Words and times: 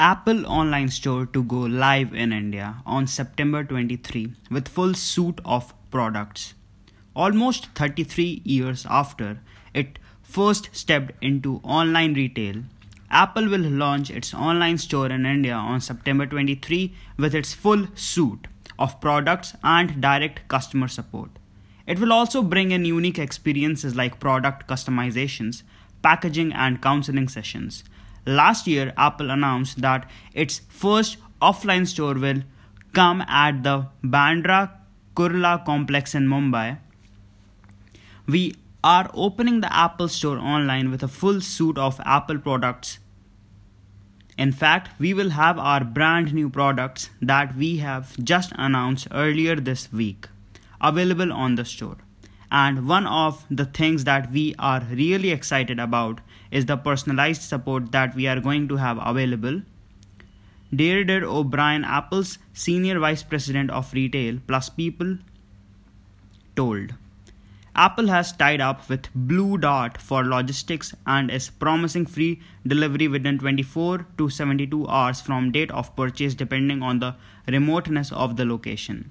Apple 0.00 0.46
online 0.46 0.88
store 0.88 1.26
to 1.26 1.42
go 1.42 1.58
live 1.58 2.14
in 2.14 2.32
India 2.32 2.76
on 2.86 3.06
September 3.06 3.62
23 3.62 4.32
with 4.50 4.66
full 4.66 4.94
suite 4.94 5.42
of 5.44 5.74
products. 5.90 6.54
Almost 7.14 7.66
33 7.74 8.40
years 8.42 8.86
after 8.88 9.40
it 9.74 9.98
first 10.22 10.70
stepped 10.72 11.12
into 11.22 11.60
online 11.62 12.14
retail, 12.14 12.62
Apple 13.10 13.50
will 13.50 13.60
launch 13.60 14.08
its 14.08 14.32
online 14.32 14.78
store 14.78 15.10
in 15.10 15.26
India 15.26 15.52
on 15.52 15.82
September 15.82 16.24
23 16.24 16.94
with 17.18 17.34
its 17.34 17.52
full 17.52 17.86
suite 17.94 18.46
of 18.78 19.02
products 19.02 19.52
and 19.62 20.00
direct 20.00 20.48
customer 20.48 20.88
support. 20.88 21.28
It 21.86 21.98
will 21.98 22.14
also 22.14 22.42
bring 22.42 22.70
in 22.70 22.86
unique 22.86 23.18
experiences 23.18 23.94
like 23.96 24.18
product 24.18 24.66
customizations, 24.66 25.62
packaging, 26.00 26.54
and 26.54 26.80
counseling 26.80 27.28
sessions. 27.28 27.84
Last 28.26 28.66
year, 28.66 28.92
Apple 28.96 29.30
announced 29.30 29.80
that 29.80 30.08
its 30.34 30.60
first 30.68 31.16
offline 31.40 31.86
store 31.86 32.14
will 32.14 32.42
come 32.92 33.22
at 33.22 33.62
the 33.62 33.86
Bandra 34.04 34.70
Kurla 35.14 35.64
complex 35.64 36.14
in 36.14 36.26
Mumbai. 36.28 36.78
We 38.26 38.54
are 38.82 39.10
opening 39.14 39.60
the 39.60 39.74
Apple 39.74 40.08
Store 40.08 40.38
online 40.38 40.90
with 40.90 41.02
a 41.02 41.08
full 41.08 41.40
suite 41.40 41.78
of 41.78 42.00
Apple 42.04 42.38
products. 42.38 42.98
In 44.38 44.52
fact, 44.52 44.98
we 44.98 45.12
will 45.12 45.30
have 45.30 45.58
our 45.58 45.84
brand 45.84 46.32
new 46.32 46.48
products 46.48 47.10
that 47.20 47.54
we 47.56 47.78
have 47.78 48.16
just 48.24 48.52
announced 48.56 49.08
earlier 49.10 49.56
this 49.56 49.92
week 49.92 50.28
available 50.80 51.32
on 51.32 51.56
the 51.56 51.64
store. 51.64 51.98
And 52.50 52.88
one 52.88 53.06
of 53.06 53.46
the 53.50 53.64
things 53.64 54.04
that 54.04 54.32
we 54.32 54.54
are 54.58 54.82
really 54.90 55.30
excited 55.30 55.78
about 55.78 56.20
is 56.50 56.66
the 56.66 56.76
personalized 56.76 57.42
support 57.42 57.92
that 57.92 58.14
we 58.14 58.26
are 58.26 58.40
going 58.40 58.66
to 58.68 58.76
have 58.76 58.98
available. 59.00 59.62
Deirdre 60.74 61.22
O'Brien, 61.22 61.84
Apple's 61.84 62.38
Senior 62.52 62.98
Vice 62.98 63.22
President 63.22 63.70
of 63.70 63.92
Retail 63.92 64.38
Plus 64.46 64.68
People, 64.68 65.18
told. 66.56 66.94
Apple 67.74 68.08
has 68.08 68.32
tied 68.32 68.60
up 68.60 68.88
with 68.88 69.08
Blue 69.14 69.56
Dart 69.56 69.96
for 69.96 70.24
logistics 70.24 70.92
and 71.06 71.30
is 71.30 71.50
promising 71.50 72.04
free 72.04 72.40
delivery 72.66 73.06
within 73.06 73.38
24 73.38 74.06
to 74.18 74.28
72 74.28 74.88
hours 74.88 75.20
from 75.20 75.52
date 75.52 75.70
of 75.70 75.94
purchase 75.94 76.34
depending 76.34 76.82
on 76.82 76.98
the 76.98 77.14
remoteness 77.46 78.10
of 78.10 78.36
the 78.36 78.44
location. 78.44 79.10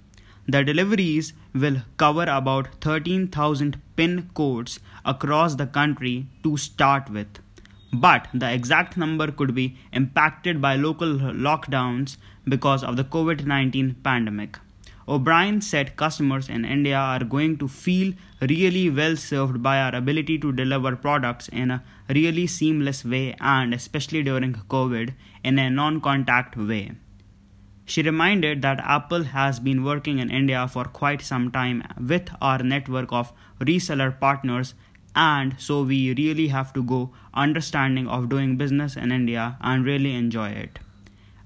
The 0.52 0.64
deliveries 0.64 1.34
will 1.54 1.84
cover 1.98 2.24
about 2.24 2.70
13,000 2.82 3.80
pin 3.96 4.32
codes 4.34 4.80
across 5.06 5.54
the 5.54 5.68
country 5.68 6.26
to 6.42 6.58
start 6.58 7.08
with. 7.12 7.28
But 7.94 8.28
the 8.34 8.52
exact 8.52 8.98
number 8.98 9.32
could 9.32 9.54
be 9.54 9.78
impacted 9.94 10.60
by 10.60 10.76
local 10.76 11.20
lockdowns 11.48 12.18
because 12.48 12.84
of 12.84 12.98
the 12.98 13.04
COVID 13.04 13.46
19 13.46 13.98
pandemic. 14.04 14.58
O'Brien 15.08 15.62
said 15.62 15.96
customers 15.96 16.50
in 16.50 16.66
India 16.66 16.98
are 16.98 17.24
going 17.24 17.60
to 17.60 17.68
feel 17.68 18.14
really 18.42 18.90
well 18.90 19.16
served 19.16 19.62
by 19.62 19.80
our 19.80 19.94
ability 19.94 20.40
to 20.40 20.52
deliver 20.52 20.96
products 20.96 21.48
in 21.50 21.70
a 21.70 21.84
really 22.10 22.48
seamless 22.48 23.06
way 23.06 23.36
and 23.40 23.72
especially 23.72 24.24
during 24.24 24.54
COVID 24.54 25.14
in 25.44 25.60
a 25.60 25.70
non 25.70 26.02
contact 26.02 26.58
way. 26.58 26.94
She 27.90 28.04
reminded 28.04 28.62
that 28.62 28.80
Apple 28.82 29.24
has 29.24 29.60
been 29.60 29.84
working 29.84 30.20
in 30.20 30.30
India 30.30 30.68
for 30.68 30.84
quite 30.86 31.24
some 31.24 31.50
time 31.50 31.84
with 32.00 32.30
our 32.40 32.60
network 32.60 33.12
of 33.12 33.34
reseller 33.60 34.12
partners 34.20 34.76
and 35.16 35.56
so 35.58 35.82
we 35.82 36.14
really 36.14 36.50
have 36.50 36.72
to 36.74 36.84
go 36.84 37.10
understanding 37.34 38.08
of 38.08 38.30
doing 38.30 38.58
business 38.58 38.96
in 38.96 39.12
India 39.12 39.58
and 39.62 39.88
really 39.88 40.14
enjoy 40.14 40.50
it. 40.50 40.78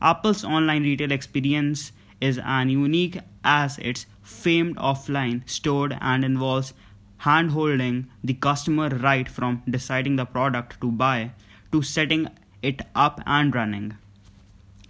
Apple's 0.01 0.43
online 0.43 0.83
retail 0.83 1.13
experience 1.13 1.93
is 2.19 2.41
as 2.43 2.67
unique 2.67 3.19
as 3.45 3.77
its 3.77 4.05
famed 4.21 4.75
offline 4.75 5.49
store 5.49 5.91
and 6.01 6.25
involves 6.25 6.73
hand-holding 7.19 8.07
the 8.21 8.33
customer 8.33 8.89
right 8.89 9.29
from 9.29 9.63
deciding 9.69 10.17
the 10.17 10.25
product 10.25 10.81
to 10.81 10.91
buy 10.91 11.31
to 11.71 11.81
setting 11.81 12.27
it 12.61 12.81
up 12.93 13.21
and 13.25 13.55
running. 13.55 13.97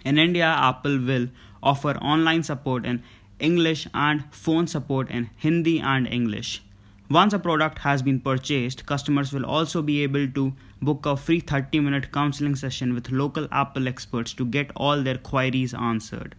In 0.03 0.17
India, 0.17 0.45
Apple 0.45 0.99
will 0.99 1.29
offer 1.61 1.91
online 1.97 2.43
support 2.43 2.85
in 2.85 3.01
English 3.39 3.87
and 3.93 4.23
phone 4.31 4.67
support 4.67 5.09
in 5.09 5.29
Hindi 5.37 5.79
and 5.79 6.07
English. 6.07 6.61
Once 7.09 7.33
a 7.33 7.39
product 7.39 7.79
has 7.79 8.01
been 8.01 8.19
purchased, 8.19 8.85
customers 8.85 9.31
will 9.33 9.45
also 9.45 9.81
be 9.81 10.01
able 10.03 10.27
to 10.29 10.53
book 10.81 11.05
a 11.05 11.15
free 11.15 11.39
30 11.39 11.79
minute 11.79 12.11
counseling 12.11 12.55
session 12.55 12.93
with 12.93 13.11
local 13.11 13.47
Apple 13.51 13.87
experts 13.87 14.33
to 14.33 14.45
get 14.45 14.71
all 14.75 15.03
their 15.03 15.17
queries 15.17 15.73
answered. 15.73 16.35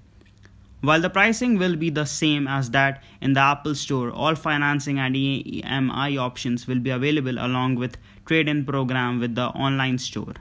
While 0.80 1.00
the 1.00 1.10
pricing 1.10 1.58
will 1.58 1.76
be 1.76 1.88
the 1.88 2.04
same 2.04 2.46
as 2.46 2.70
that 2.72 3.02
in 3.20 3.32
the 3.32 3.40
Apple 3.40 3.74
Store, 3.74 4.10
all 4.10 4.34
financing 4.34 4.98
and 4.98 5.14
EMI 5.14 6.18
options 6.18 6.66
will 6.66 6.80
be 6.80 6.90
available 6.90 7.38
along 7.38 7.76
with 7.76 7.96
trade-in 8.26 8.66
program 8.66 9.20
with 9.20 9.34
the 9.34 9.46
online 9.46 9.96
store. 9.98 10.34